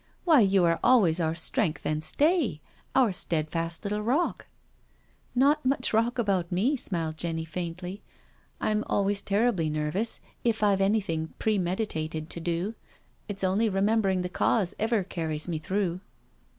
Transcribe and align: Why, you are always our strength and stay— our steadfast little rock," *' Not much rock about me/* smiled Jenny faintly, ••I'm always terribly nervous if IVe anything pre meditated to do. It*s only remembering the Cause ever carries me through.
Why, 0.23 0.39
you 0.39 0.63
are 0.65 0.79
always 0.83 1.19
our 1.19 1.35
strength 1.35 1.85
and 1.85 2.03
stay— 2.03 2.59
our 2.95 3.11
steadfast 3.11 3.83
little 3.85 4.01
rock," 4.01 4.47
*' 4.93 5.25
Not 5.35 5.63
much 5.63 5.93
rock 5.93 6.17
about 6.17 6.51
me/* 6.51 6.75
smiled 6.75 7.17
Jenny 7.17 7.45
faintly, 7.45 8.01
••I'm 8.59 8.83
always 8.87 9.21
terribly 9.21 9.69
nervous 9.69 10.19
if 10.43 10.63
IVe 10.63 10.81
anything 10.81 11.35
pre 11.37 11.59
meditated 11.59 12.31
to 12.31 12.39
do. 12.39 12.73
It*s 13.29 13.43
only 13.43 13.69
remembering 13.69 14.23
the 14.23 14.29
Cause 14.29 14.73
ever 14.79 15.03
carries 15.03 15.47
me 15.47 15.59
through. 15.59 15.99